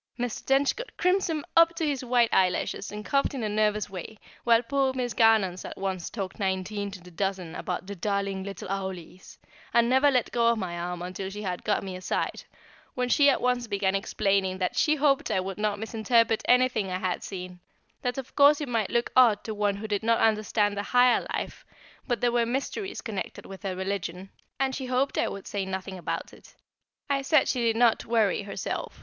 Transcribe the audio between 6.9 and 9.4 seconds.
the dozen about the "darling little owlies,"